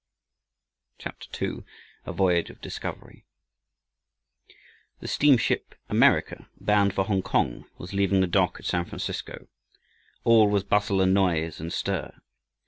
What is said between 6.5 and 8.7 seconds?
bound for Hongkong, was leaving the dock at